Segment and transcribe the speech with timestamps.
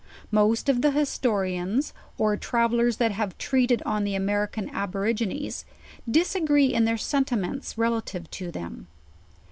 [0.31, 5.63] Most of the historians, oj travel lers that have treated on the American Aborigines,
[6.09, 8.87] disagree in their sentiments relative to them.